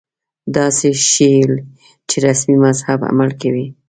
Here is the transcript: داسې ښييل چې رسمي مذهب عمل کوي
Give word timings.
داسې 0.55 0.87
ښييل 1.07 1.51
چې 2.09 2.15
رسمي 2.25 2.57
مذهب 2.65 2.99
عمل 3.09 3.29
کوي 3.41 3.67